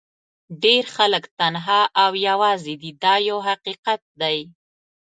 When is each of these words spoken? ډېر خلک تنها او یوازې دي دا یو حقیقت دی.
ډېر 0.63 0.83
خلک 0.95 1.23
تنها 1.39 1.81
او 2.03 2.11
یوازې 2.27 2.73
دي 2.81 2.91
دا 3.03 3.15
یو 3.29 3.37
حقیقت 3.47 4.01
دی. 4.21 4.37